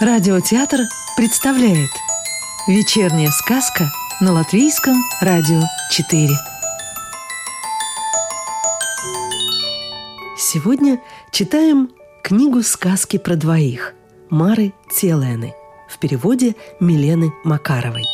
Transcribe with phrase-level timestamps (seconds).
[0.00, 0.82] Радиотеатр
[1.16, 1.90] представляет
[2.68, 3.86] Вечерняя сказка
[4.20, 5.60] на Латвийском радио
[5.90, 6.28] 4
[10.36, 11.00] Сегодня
[11.32, 11.90] читаем
[12.22, 13.94] книгу сказки про двоих
[14.30, 15.52] Мары Целены
[15.88, 18.04] в переводе Милены Макаровой.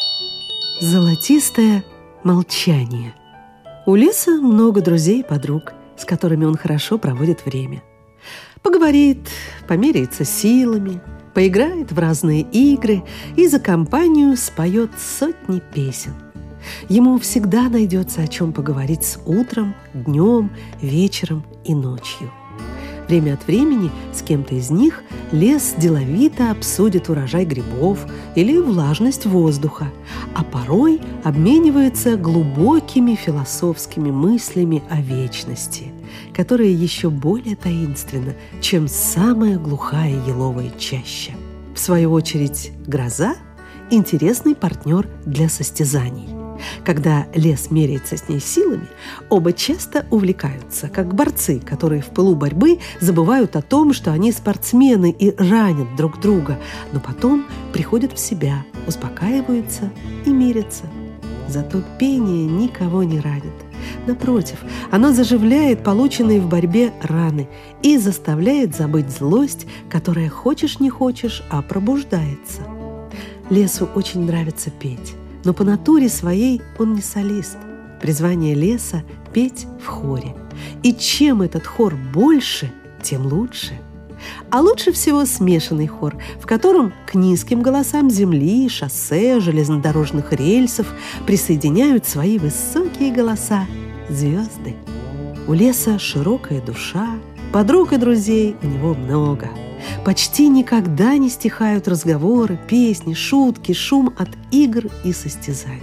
[0.81, 1.85] Золотистое
[2.23, 3.15] молчание
[3.85, 7.83] У леса много друзей и подруг, с которыми он хорошо проводит время–
[8.65, 9.29] Поговорит,
[9.69, 10.99] померяется силами,
[11.35, 13.03] поиграет в разные игры
[13.37, 16.13] и за компанию споет сотни песен.
[16.89, 22.31] Ему всегда найдется о чем поговорить с утром, днем, вечером и ночью–
[23.09, 29.91] Время от времени с кем-то из них лес деловито обсудит урожай грибов или влажность воздуха,
[30.35, 35.93] а порой обменивается глубокими философскими мыслями о вечности,
[36.35, 41.33] которые еще более таинственны, чем самая глухая еловая чаща.
[41.75, 43.37] В свою очередь, гроза–
[43.91, 46.29] интересный партнер для состязаний–
[46.85, 48.89] когда лес меряется с ней силами,
[49.29, 55.11] оба часто увлекаются, как борцы, которые в пылу борьбы забывают о том, что они спортсмены
[55.11, 56.59] и ранят друг друга,
[56.93, 59.91] но потом приходят в себя, успокаиваются
[60.25, 60.85] и мирятся.
[61.49, 63.53] Зато пение никого не ранит.
[64.07, 64.59] Напротив,
[64.91, 67.49] оно заживляет полученные в борьбе раны
[67.83, 72.63] и заставляет забыть злость, которая хочешь не хочешь, а пробуждается.
[73.51, 77.59] Лесу очень нравится петь но по натуре своей он не солист.
[78.01, 80.35] Призвание леса– петь в хоре.
[80.83, 82.71] И чем этот хор больше,
[83.03, 83.79] тем лучше.
[84.55, 90.87] А лучше всего смешанный хор, в котором к низким голосам земли, шоссе, железнодорожных рельсов
[91.27, 93.67] присоединяют свои высокие голоса
[94.09, 94.77] звезды.
[95.49, 97.19] У леса широкая душа,
[97.53, 99.51] подруг и друзей у него много–
[100.05, 105.83] Почти никогда не стихают разговоры, песни, шутки, шум от игр и состязаний.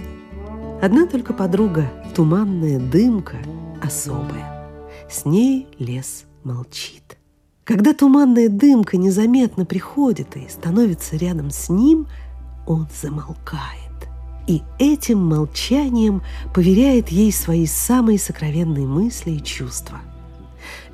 [0.80, 3.36] Одна только подруга, туманная дымка,
[3.80, 4.70] особая.
[5.08, 7.21] С ней лес молчит.
[7.64, 12.06] Когда туманная дымка незаметно приходит и становится рядом с ним,
[12.66, 13.78] он замолкает.
[14.48, 16.22] И этим молчанием
[16.54, 20.00] поверяет ей свои самые сокровенные мысли и чувства–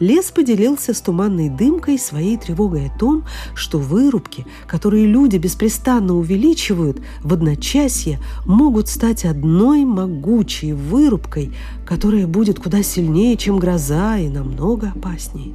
[0.01, 3.25] Лес поделился с туманной дымкой своей тревогой о том,
[3.55, 11.53] что вырубки, которые люди беспрестанно увеличивают, в одночасье могут стать одной могучей вырубкой,
[11.85, 15.55] которая будет куда сильнее, чем гроза и намного опаснее.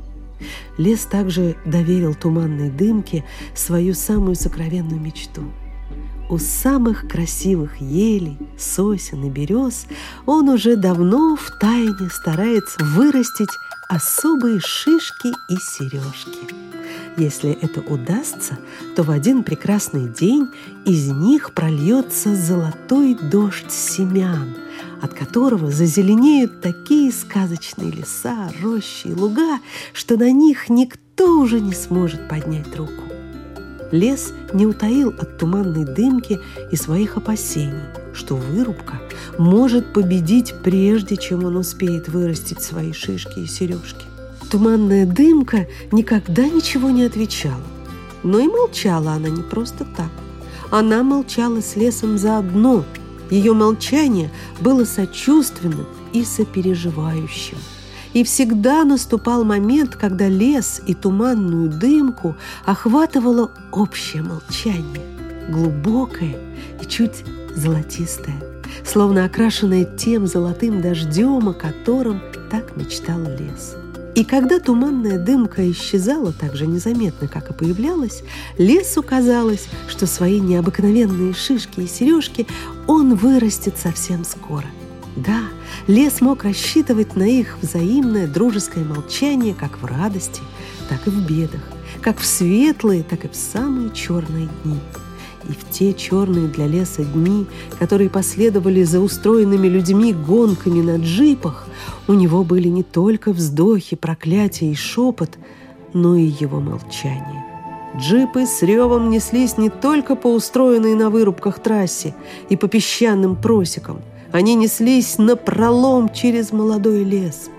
[0.77, 3.23] Лес также доверил туманной дымке
[3.55, 5.41] свою самую сокровенную мечту–
[6.29, 9.85] у самых красивых елей, сосен и берез
[10.25, 13.49] он уже давно в тайне старается вырастить
[13.87, 16.53] особые шишки и сережки.
[17.17, 18.57] Если это удастся,
[18.95, 20.47] то в один прекрасный день
[20.85, 24.55] из них прольется золотой дождь семян,
[25.03, 29.59] от которого зазеленеют такие сказочные леса, рощи и луга,
[29.91, 33.03] что на них никто уже не сможет поднять руку.
[33.91, 36.39] Лес не утаил от туманной дымки
[36.71, 37.83] и своих опасений,
[38.13, 39.01] что вырубка
[39.37, 44.05] может победить прежде, чем он успеет вырастить свои шишки и сережки.
[44.49, 47.61] Туманная дымка никогда ничего не отвечала.
[48.23, 50.11] Но и молчала она не просто так.
[50.71, 52.85] Она молчала с лесом заодно.
[53.33, 54.29] Ее молчание
[54.59, 57.57] было сочувственным и сопереживающим.
[58.13, 65.01] И всегда наступал момент, когда лес и туманную дымку охватывало общее молчание,
[65.49, 66.35] глубокое
[66.79, 67.23] и чуть
[67.55, 68.39] золотистое,
[68.85, 72.21] словно окрашенное тем золотым дождем, о котором
[72.51, 73.82] так мечтал лес.
[74.15, 78.23] И когда туманная дымка исчезала так же незаметно, как и появлялась,
[78.57, 82.45] лесу казалось, что свои необыкновенные шишки и сережки
[82.87, 84.65] он вырастет совсем скоро–
[85.15, 85.41] да,
[85.87, 90.41] лес мог рассчитывать на их взаимное дружеское молчание как в радости,
[90.89, 91.61] так и в бедах,
[92.01, 94.79] как в светлые, так и в самые черные дни.
[95.49, 97.45] И в те черные для леса дни,
[97.79, 101.67] которые последовали за устроенными людьми гонками на джипах,
[102.07, 105.37] у него были не только вздохи, проклятия и шепот,
[105.93, 107.43] но и его молчание.
[107.97, 112.15] Джипы с ревом неслись не только по устроенной на вырубках трассе
[112.49, 114.01] и по песчаным просекам–
[114.33, 117.51] они неслись на пролом через молодой лес.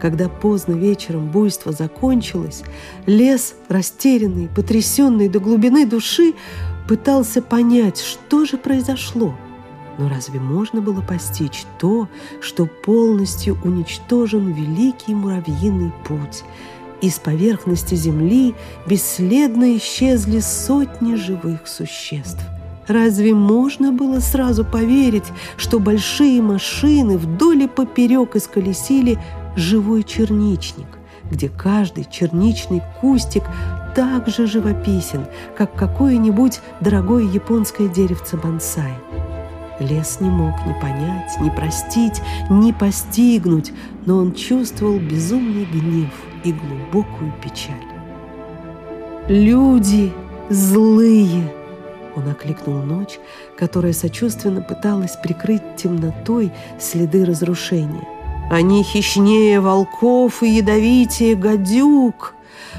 [0.00, 2.64] Когда поздно вечером буйство закончилось,
[3.06, 6.34] лес, растерянный, потрясенный до глубины души,
[6.88, 9.34] пытался понять, что же произошло.
[9.98, 12.08] Но разве можно было постичь то,
[12.40, 16.44] что полностью уничтожен великий муравьиный путь,
[17.00, 18.54] и с поверхности земли
[18.86, 22.40] бесследно исчезли сотни живых существ.
[22.88, 25.24] Разве можно было сразу поверить,
[25.56, 29.18] что большие машины вдоль и поперек исколесили
[29.56, 30.86] живой черничник,
[31.30, 33.42] где каждый черничный кустик
[33.96, 35.26] так же живописен,
[35.56, 38.92] как какое-нибудь дорогое японское деревце бонсай?
[39.80, 42.20] Лес не мог ни понять, ни простить,
[42.50, 43.72] ни постигнуть,
[44.04, 46.12] но он чувствовал безумный гнев
[46.44, 47.74] и глубокую печаль.
[49.28, 50.12] «Люди
[50.50, 51.52] злые!»
[52.14, 53.18] Он окликнул ночь,
[53.58, 58.06] которая сочувственно пыталась прикрыть темнотой следы разрушения.
[58.50, 62.35] «Они хищнее волков и ядовитее гадюк!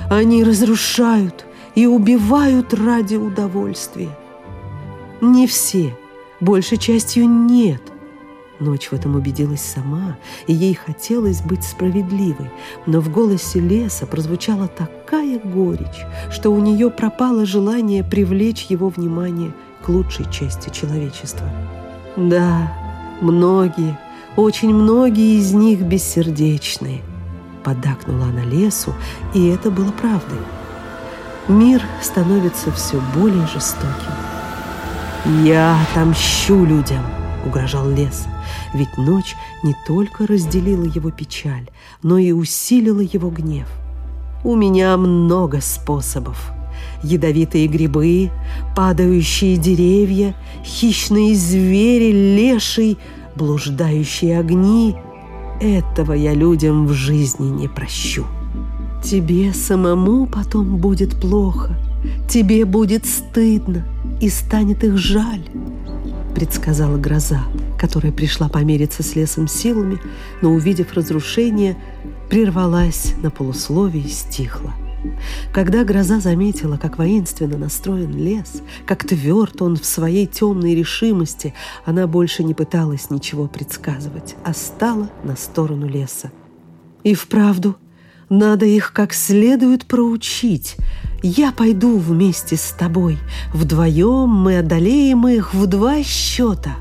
[0.09, 1.45] Они разрушают
[1.75, 4.09] и убивают ради удовольствия!»
[5.21, 5.95] Не все,
[6.39, 7.81] большей частью нет–
[8.59, 12.49] Ночь в этом убедилась сама, и ей хотелось быть справедливой,
[12.87, 19.53] но в голосе леса прозвучала такая горечь, что у нее пропало желание привлечь его внимание
[19.83, 21.47] к лучшей части человечества.
[22.15, 22.73] Да,
[23.21, 23.99] многие,
[24.35, 27.01] очень многие из них бессердечные,
[27.67, 28.93] поддакнула она лесу,
[29.33, 30.39] и это было правдой.
[31.49, 34.13] Мир становится все более жестоким.
[35.43, 37.03] «Я отомщу людям!»—
[37.45, 38.25] угрожал лес—
[38.73, 41.69] ведь ночь не только разделила его печаль,
[42.03, 43.67] но и усилила его гнев.
[44.45, 46.51] У меня много способов.
[47.03, 48.31] Ядовитые грибы,
[48.75, 52.97] падающие деревья, хищные звери, леший,
[53.35, 54.95] блуждающие огни.
[55.59, 58.25] Этого я людям в жизни не прощу.
[59.03, 61.77] Тебе самому потом будет плохо,
[62.29, 63.85] тебе будет стыдно
[64.21, 65.43] и станет их жаль,
[66.35, 67.43] предсказала гроза
[67.77, 69.99] которая пришла помериться с лесом силами,
[70.41, 71.77] но, увидев разрушение,
[72.29, 74.73] прервалась на полусловие и стихла.
[75.53, 81.53] Когда гроза заметила, как воинственно настроен лес, как тверд он в своей темной решимости,
[81.85, 86.31] она больше не пыталась ничего предсказывать, а стала на сторону леса.
[87.03, 87.77] И вправду,
[88.29, 90.75] надо их как следует проучить.
[91.23, 93.17] Я пойду вместе с тобой.
[93.53, 96.75] Вдвоем мы одолеем их в два счета.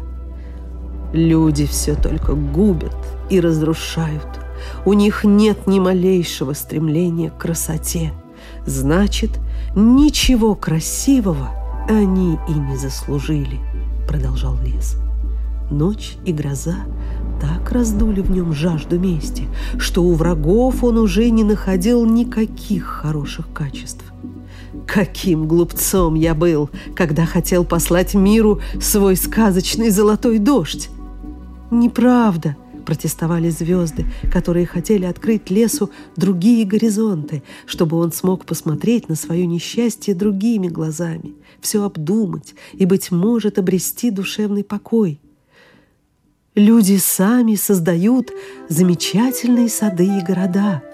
[1.12, 2.96] Люди все только губят
[3.31, 4.46] и разрушают.
[4.87, 8.12] У них нет ни малейшего стремления к красоте.
[8.67, 9.41] Значит,
[9.75, 11.50] ничего красивого
[11.88, 13.59] они и не заслужили,
[14.09, 14.97] продолжал лес.
[15.73, 16.77] Ночь и гроза
[17.41, 23.53] так раздули в нем жажду мести, что у врагов он уже не находил никаких хороших
[23.53, 24.05] качеств.
[24.87, 30.91] Каким глупцом я был, когда хотел послать миру свой сказочный золотой дождь!
[31.73, 32.56] «Неправда!»–
[32.87, 40.15] протестовали звезды, которые хотели открыть лесу другие горизонты, чтобы он смог посмотреть на свое несчастье
[40.15, 45.21] другими глазами, все обдумать и, быть может, обрести душевный покой.
[46.55, 48.31] Люди сами создают
[48.71, 50.83] замечательные сады и города–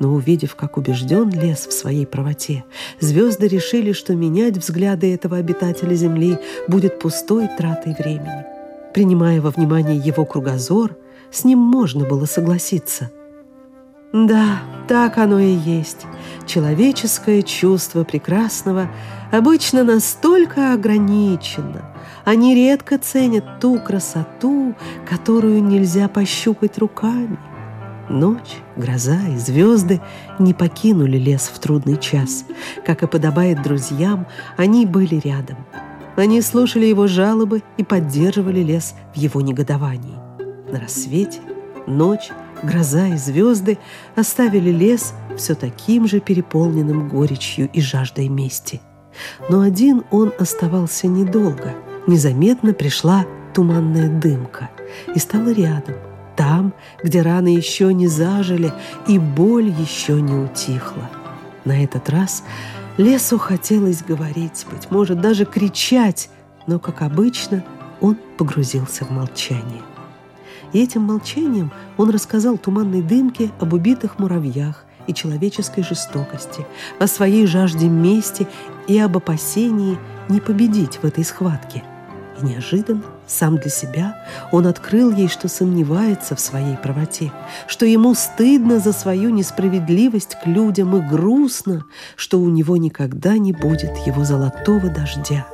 [0.00, 2.64] но увидев, как убежден лес в своей правоте,
[3.00, 6.38] звезды решили, что менять взгляды этого обитателя Земли
[6.68, 8.57] будет пустой тратой времени.
[8.98, 10.96] Принимая во внимание его кругозор,
[11.30, 13.12] с ним можно было согласиться.
[14.12, 14.58] Да,
[14.88, 16.04] так оно и есть.
[16.46, 18.90] Человеческое чувство прекрасного
[19.30, 21.94] обычно настолько ограничено.
[22.24, 24.74] Они редко ценят ту красоту,
[25.08, 27.38] которую нельзя пощупать руками.
[28.08, 30.00] Ночь, гроза и звезды
[30.40, 32.44] не покинули лес в трудный час.
[32.84, 34.26] Как и подобает друзьям,
[34.56, 35.58] они были рядом–
[36.20, 40.18] они слушали его жалобы и поддерживали лес в его негодовании.
[40.70, 41.40] На рассвете,
[41.86, 42.30] ночь,
[42.62, 43.78] гроза и звезды
[44.16, 48.80] оставили лес все таким же переполненным горечью и жаждой мести.
[49.48, 51.74] Но один он оставался недолго.
[52.06, 54.70] Незаметно пришла туманная дымка
[55.14, 55.96] и стала рядом,
[56.36, 56.72] там,
[57.02, 58.72] где раны еще не зажили
[59.06, 61.10] и боль еще не утихла.
[61.64, 62.44] На этот раз
[62.98, 66.28] Лесу хотелось говорить, быть может, даже кричать,
[66.66, 67.64] но, как обычно,
[68.00, 69.82] он погрузился в молчание.
[70.74, 76.66] И этим молчанием он рассказал туманной дымке об убитых муравьях и человеческой жестокости,
[76.98, 78.46] о своей жажде мести
[78.86, 79.96] и об опасении
[80.28, 81.82] не победить в этой схватке–
[82.40, 84.16] и неожиданно, сам для себя,
[84.50, 87.30] он открыл ей, что сомневается в своей правоте,
[87.66, 91.84] что ему стыдно за свою несправедливость к людям и грустно,
[92.16, 95.46] что у него никогда не будет его золотого дождя.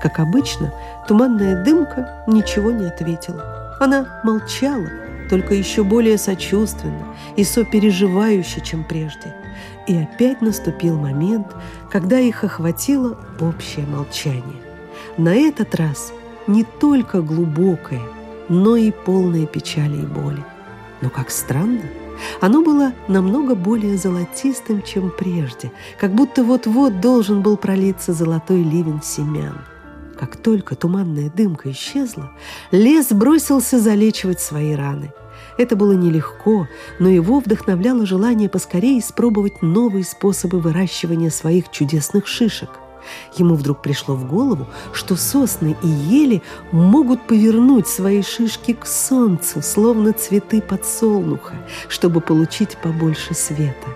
[0.00, 0.72] Как обычно,
[1.06, 3.76] туманная дымка ничего не ответила.
[3.80, 4.88] Она молчала,
[5.28, 9.34] только еще более сочувственно и сопереживающе, чем прежде.
[9.86, 11.48] И опять наступил момент,
[11.90, 14.60] когда их охватило общее молчание.
[15.16, 16.12] На этот раз
[16.46, 18.02] не только глубокое,
[18.48, 20.44] но и полное печали и боли.
[21.00, 21.82] Но как странно,
[22.40, 29.02] оно было намного более золотистым, чем прежде, как будто вот-вот должен был пролиться золотой ливень
[29.02, 29.58] семян.
[30.18, 32.30] Как только туманная дымка исчезла,
[32.70, 35.12] лес бросился залечивать свои раны.
[35.56, 36.68] Это было нелегко,
[36.98, 42.70] но его вдохновляло желание поскорее испробовать новые способы выращивания своих чудесных шишек.
[43.36, 46.42] Ему вдруг пришло в голову, что сосны и ели
[46.72, 51.54] могут повернуть свои шишки к солнцу, словно цветы подсолнуха,
[51.88, 53.88] чтобы получить побольше света.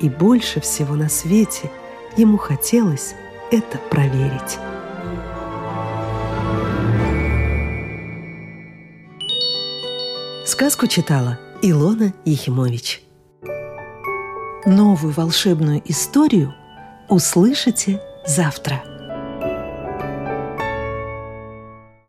[0.00, 1.70] И больше всего на свете
[2.16, 3.14] ему хотелось
[3.50, 4.58] это проверить.
[10.44, 13.02] Сказку читала Илона Ехимович.
[14.64, 16.54] Новую волшебную историю
[17.08, 18.91] услышите завтра.